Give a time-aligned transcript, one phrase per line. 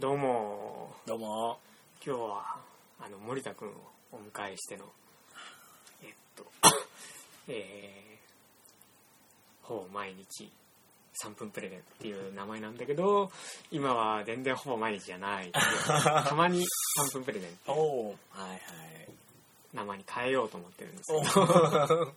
[0.00, 1.58] どうもどうも。
[2.02, 2.56] 今日は
[2.98, 3.72] あの森田君を
[4.12, 4.86] お迎えしての
[6.02, 6.46] えっと
[7.48, 10.50] えー、ほぼ毎日
[11.22, 13.30] 3分プレゼンっていう名前なんだけど
[13.70, 16.64] 今は全然ほぼ毎日じゃない たまに
[16.98, 18.16] 3分プレゼンっていうおお。
[18.30, 18.60] はいはい。
[19.74, 22.14] 名前に変えようと思ってるんですおけど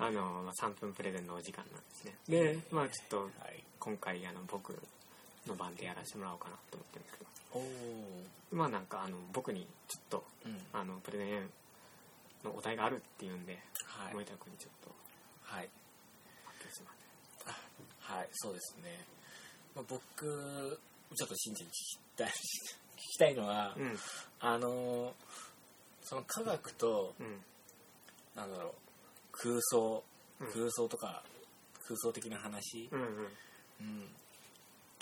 [0.02, 3.62] あの、まあ、3分プレゼンのお時間なんですねでまあちょっとはい。
[3.78, 4.80] 今回あの僕
[5.46, 8.56] の番でやらせてもらおうかなと思ってるんですけどおお。
[8.56, 10.58] まあなんかあの僕にちょっとうん。
[10.72, 11.50] あのプレゼン
[12.44, 14.14] のお題があるっていうんで、はい。
[14.14, 14.94] 森田君にちょっと
[15.42, 15.68] はい。
[18.12, 19.06] はい、そうですね。
[19.74, 20.78] まあ、僕、
[21.14, 22.32] ちょっと真摯に聞きたい、 聞
[22.96, 23.98] きたいのは、うん
[24.40, 25.14] あのー
[26.02, 27.44] その科学と、うん
[28.34, 28.74] なんだろう、
[29.32, 30.04] 空想、
[30.40, 31.24] うん空想とか、
[31.86, 33.28] 空想的な話、うんうん
[33.80, 34.14] うん。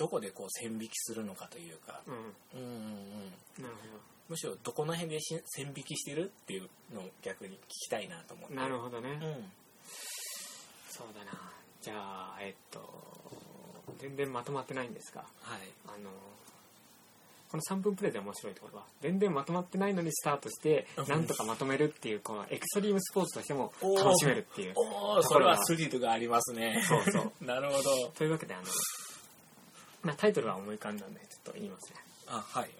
[0.00, 3.62] どこでこう線引きするのかというか、うんうんうんうん。
[3.62, 3.74] なる
[4.30, 8.54] むしろどこの辺でし線引きしてるっていうのを逆に聞きたいなと思って。
[8.54, 9.20] ほどなるほどね、うん。
[10.88, 12.80] そうだなじゃあえっと
[13.98, 15.60] 全然まとまってないんですがはい。
[15.86, 16.10] あの
[17.50, 18.84] この3分プレゼン面白いところは？
[19.02, 26.80] 全然まとまってないのにスタートしてうんなんとかまとめるっていうこのエクストリームスポーツとしても楽しめるっていうおお、それはスリルがありますね。
[26.88, 27.32] そうそう。
[27.44, 28.08] なるほど。
[28.14, 28.64] というわけであの、
[30.02, 31.96] まあ、タイトルは思い浮かんだんでちょっと言いますね
[32.28, 32.70] あ、はい。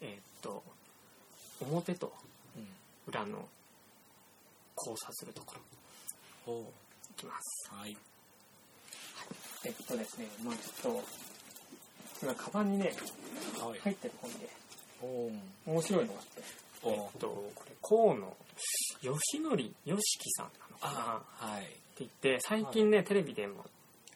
[0.00, 0.62] えーっと
[1.60, 2.12] 表と
[2.56, 2.66] うん。
[3.06, 3.48] 裏の
[4.76, 5.54] 交差するとこ
[6.46, 6.64] ろおい
[7.16, 7.96] きますはい。
[9.64, 11.04] えっとですねまあちょっと
[12.22, 12.92] 今カバンにね
[13.60, 13.78] はい。
[13.80, 14.48] 入ってる本で
[15.02, 15.32] おお。
[15.66, 16.42] 面白いのがあって
[16.82, 18.36] おえっとこれ河野
[19.02, 19.56] 義則
[19.86, 21.62] 義樹さんなのかなはい。
[21.62, 21.68] て
[22.00, 23.64] 言って最近ねテレビでも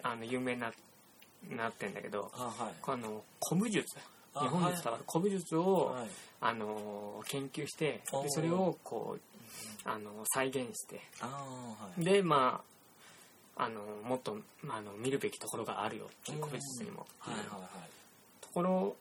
[0.03, 0.73] あの有名にな
[1.55, 2.75] なってんだけどあ、はい。
[2.81, 3.97] この古武術
[4.35, 6.09] あ日本で伝わる古武術を、はい。
[6.41, 12.05] あの研究してでそれをこうあの再現してはい。
[12.05, 12.63] でま
[13.57, 14.37] ああのもっと
[14.69, 17.61] あの見るべきところがあるよっていう古武術にも、はいはいはい。
[18.41, 18.97] ところ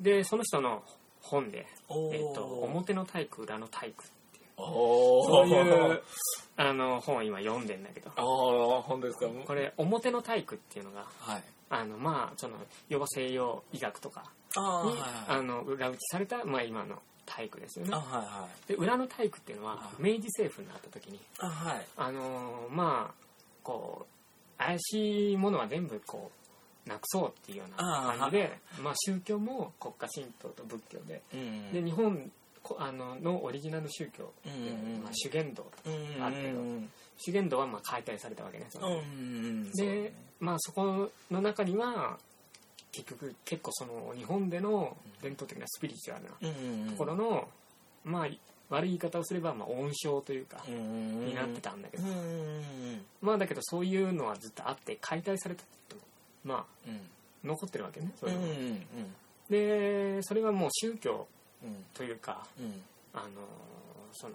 [0.00, 0.82] でその人の
[1.20, 4.06] 本でお「えっと表の体育裏の体育」っ。
[4.66, 6.02] そういう
[6.56, 9.26] あの本を今読んでんだけどああ、本当ですか？
[9.46, 11.44] これ表の体育っていうのがはい。
[11.70, 12.56] あのまあその
[12.88, 14.24] 要は西洋医学とか
[14.56, 14.98] あに
[15.28, 18.68] あの裏打ちされた、まあ、今の体育ですよねあ、はいはい。
[18.68, 21.86] で裏の体育っていうのはあ明治政府になった時にあ、はい。
[21.96, 23.14] あのーまあ
[23.62, 26.32] こう怪しいものは全部こ
[26.86, 32.30] うなくそうっていうような感じでまあ、宗教も国家神道と仏教でうんで日本こ
[32.78, 35.02] あののオリジナル宗教うんで、うん。
[35.02, 38.98] まあ、修験道とうんあるけどうん修験道はまあ解体されたわけねその。
[38.98, 39.70] うん。
[39.72, 42.18] で、まあそこの中には
[42.92, 46.90] 結局結構その日本での伝統的なスピリチュアルな。
[46.92, 47.48] ところの、
[48.04, 48.28] まあ
[48.70, 52.02] 悪い言い方をすれば、まあ、温床というか、うんになってたんだけど、
[53.22, 55.96] まあだけどそういうのはずっとあって解体されたって
[56.44, 57.00] まあうん。
[57.44, 58.86] 残ってるわけねそれはん
[59.48, 61.37] でそれはもう宗教うん
[61.94, 62.82] というかうん。
[63.14, 63.26] あの
[64.12, 64.34] その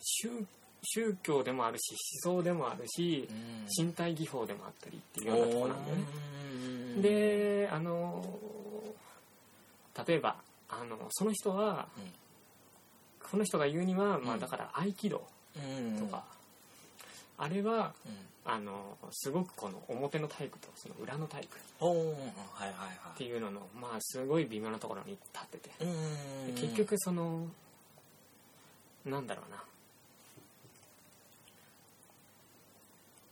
[0.00, 0.46] 宗
[0.82, 3.28] 宗教でもあるし思想でもあるし
[3.76, 6.02] 身体技法でもあったりっていうようなところなんだよね。
[6.96, 8.24] ねであの
[10.06, 10.36] 例えば
[10.68, 12.12] あのその人は、うん。
[13.30, 14.40] この人が言うには、まあ、うん。
[14.40, 15.98] だから合気道うん。
[15.98, 16.24] とか、
[17.38, 18.12] あれはうん。
[18.50, 23.18] あのすごくこの表の体育とその裏の体育っおおはいはいはい。
[23.18, 25.70] ていうののまあすごい微妙なところに立ってて、
[26.54, 27.46] 結局その
[29.04, 29.62] なんだろうな。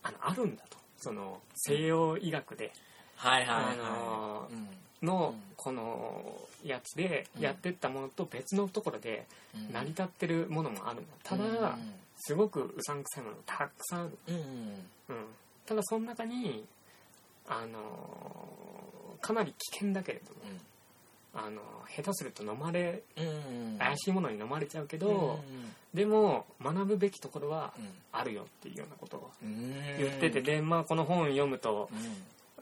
[0.02, 0.76] あのあるんだと。
[0.98, 2.72] その西洋医学で。
[3.14, 3.76] はいはいはい。
[3.80, 4.46] あ
[5.02, 7.42] のこのやつでうん。
[7.42, 9.72] やってったものと別のところでうん。
[9.72, 11.78] 成り立ってるものもあるんだただ
[12.16, 15.26] すごくうさんくさいものたくさんある、うんうんうん、
[15.66, 16.64] ただその中に
[17.46, 20.40] あのかなり危険だけれども
[21.34, 21.60] あの
[21.94, 27.88] 下手すると飲まれうん怪しいものに飲まれちゃうけど、うんでも学ぶべきところはうん。
[28.12, 29.72] あるよっていうようなことをうん。
[29.98, 31.88] 言っててでまあこの本を読むと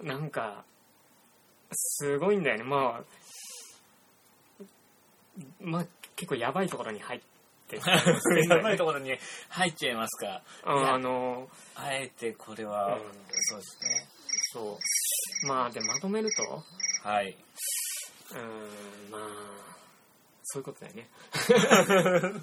[0.00, 0.06] うん。
[0.06, 0.62] なんか
[1.72, 2.62] すごいんだよね。
[2.62, 4.64] まあ
[5.60, 7.20] まあ結構やばいところに入っ
[7.78, 9.16] てたりするんだよねやばいところに
[9.48, 13.02] 入っちゃいますかうんあのあえてこれはうん
[13.40, 14.08] そうですね
[14.52, 14.78] そ
[15.44, 16.62] うまあでまとめると？
[17.08, 17.36] はい。
[18.32, 19.20] うーんまあ
[20.44, 21.08] そういうことだよね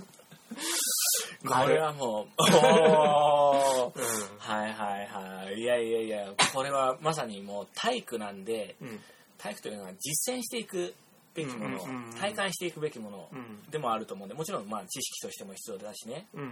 [1.48, 3.94] これはもう、おーう
[4.38, 5.56] はいはいはい。
[5.60, 8.86] いやいやいや、これはまさにもう体育なんで、ん。
[8.86, 9.00] うん。
[9.40, 10.94] 体育というのは実践していく
[11.34, 13.72] べきもの、うん体感していくべきものうん。
[13.72, 16.28] でもあると思うんで、もちろんまあ知識としても必要だしね。
[16.34, 16.50] うんうん。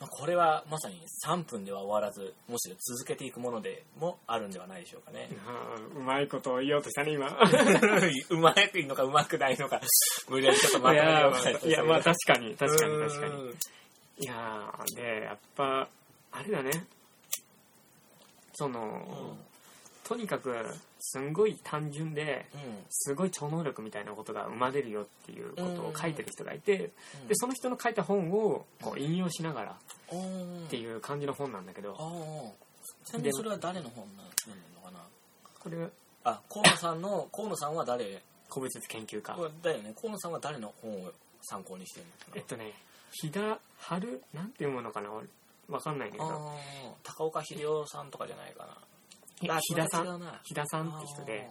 [0.00, 5.28] まあこれはまさに3分では終わらず、むしろ続けていくものでもあるんではないでしょうかね。
[5.94, 7.28] うまいことを言おうとしたね、今。
[8.30, 9.80] うまくいいのかうまくないのか、
[10.28, 13.50] 無理やりちょっとまいやとめようかーいや、まあ確かに、確かに、うん確かに。
[14.18, 15.88] いやーで、やっぱ、
[16.32, 16.86] あれだね。
[18.54, 19.36] その、
[20.06, 20.54] とにかく、
[21.00, 22.60] すんごい単純で、うん。
[22.90, 26.92] すごい超能力みたいなことが生まれるよっていうことを書いてる人がいて、
[27.22, 31.96] うんで、その人の書いた本をこう引用しながらっっていう感じの本なんだけど。
[33.04, 34.28] ちなみにそれは誰の本なの
[34.80, 35.00] かな？
[35.58, 35.76] これ、
[36.22, 38.22] あ、河野さんの、河野さんは誰？
[38.48, 39.36] 古物研究家。
[39.60, 39.92] だよね。
[40.00, 41.10] 河野さんは誰の本を
[41.42, 42.36] 参考にしてるのかな？
[42.36, 42.72] えっとね、
[43.10, 45.10] 飛田春なんていうものかな？
[45.12, 45.26] 俺
[45.68, 46.52] わかんないんだけど、
[47.02, 48.76] 高岡秀夫さんとかじゃないかな。
[49.42, 51.50] いやあ飛田さ、んな飛田さんって人で、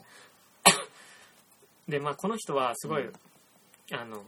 [1.87, 3.13] で、まあこの人はすごい、うん
[3.91, 4.23] あの、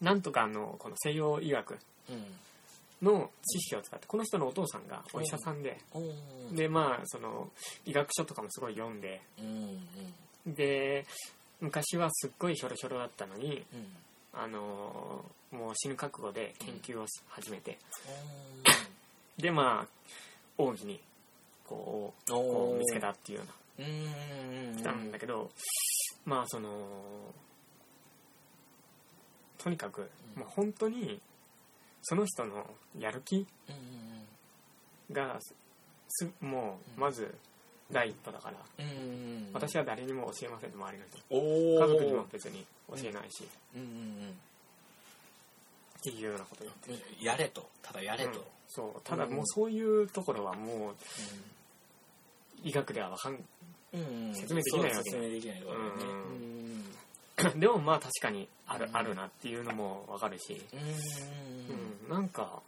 [0.00, 1.78] なんとかの、この西洋医学
[2.08, 2.34] うん。
[3.02, 6.02] の知識を使って、この人のお父さんがお医者さんで、うん。
[6.02, 6.54] うん。
[6.54, 7.50] で、まあ、その、
[7.84, 10.54] 医学書とかもすごい読んで、うん。
[10.54, 11.04] で、
[11.60, 13.96] 昔はすっごいひょろひょろだったのに、うん。
[14.34, 17.78] あのーもう死ぬ覚悟で研究をし始めて、
[19.38, 19.86] うで、まあ、
[20.56, 21.00] 奥義に、
[21.72, 22.34] こう、ん。
[22.34, 23.44] こう見つけたっていうよ
[23.78, 23.90] うなう
[24.72, 24.76] ん。
[24.76, 25.50] 人なんだけど、
[26.24, 27.32] まあ、その、
[29.58, 31.20] とにかく、まあ、本当に、
[32.02, 32.66] その人の
[32.98, 35.14] やる気うん。
[35.14, 35.38] が、
[36.08, 37.34] すもう、まず、
[37.90, 39.50] 第一歩だから、うん。
[39.52, 41.18] 私は誰にも教えませんと周りの人。
[41.30, 43.46] お家族にも別に教えないし、っ
[46.02, 47.24] ていうようなことを言ってうん。
[47.24, 47.68] やれと。
[47.82, 48.44] ただやれうんと。
[48.68, 50.94] そうただもうそういうところはもう
[52.62, 53.32] 医学ではわかん
[53.92, 54.00] うん。
[54.28, 56.04] うん説明できない説明できないところだよね。
[57.52, 57.60] うん。
[57.60, 58.96] でもまあ確かにある,、うん。
[58.96, 60.80] あるなっていうのもわかるし、うん。
[60.80, 60.82] う
[62.08, 62.62] んなんか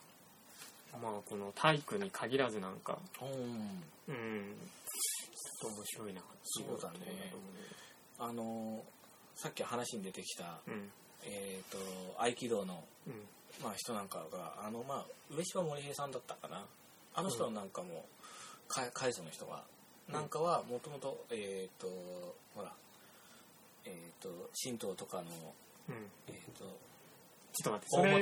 [1.02, 3.28] まあこの体育に限らずなんかうん。
[3.28, 4.16] うん。
[4.16, 4.54] うん
[5.62, 6.20] ちょっと面白いな。
[6.20, 7.32] っていうそうだね。
[8.18, 8.82] あの
[9.34, 10.90] さっき話に出てきた、うん。
[11.24, 11.78] えっ、と
[12.22, 13.14] 合気道の、うん。
[13.62, 16.64] まあ、人なんかがあのまあ上島森平さんだったかな。
[17.14, 18.04] あの人なんかも、
[18.66, 19.62] か海祖の人が
[20.08, 21.86] なんかはもともとえっ、と
[22.54, 22.72] ほら
[23.84, 24.28] えっ、と
[24.62, 25.24] 神道とかの
[25.88, 26.10] うん。
[26.28, 28.20] えっ、とちょっと待ってそれ大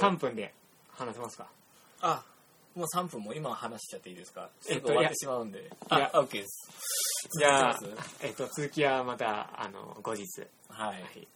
[0.00, 0.54] 本3分で
[0.92, 1.48] 話せますか？
[2.00, 2.24] あ
[2.74, 4.50] もう3分も今話しちゃっていいですか？
[4.68, 6.70] えっと終わってしまうんで、いやあ OK です。
[7.38, 7.78] じゃあ
[8.20, 10.24] えっと続きはまたあの後日。
[10.68, 11.02] はい。
[11.02, 11.28] はい